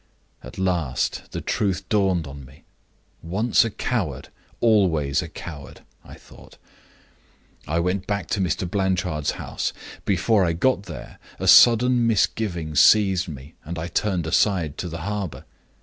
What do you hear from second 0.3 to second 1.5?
At last the